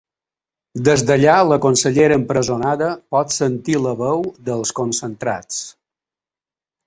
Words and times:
Des 0.85 1.01
d’allà 1.09 1.35
la 1.49 1.57
consellera 1.65 2.15
empresonada 2.21 2.87
pot 3.15 3.35
sentir 3.35 3.77
la 3.83 3.93
veu 4.01 4.25
dels 4.49 4.75
concentrats. 4.81 5.61